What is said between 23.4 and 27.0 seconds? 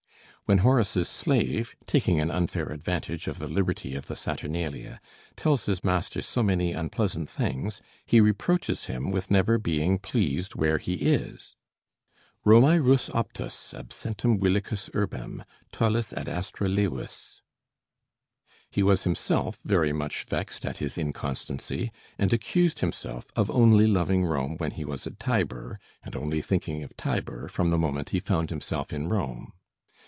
"only loving Rome when he was at Tibur, and only thinking of